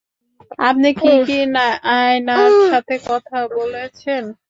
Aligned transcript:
আপনি 0.59 0.89
কি 0.95 1.11
কি 1.27 1.39
নাইনার 1.55 2.51
সাথে 2.69 2.95
কথা 3.09 3.37
বলেছেন? 3.51 4.23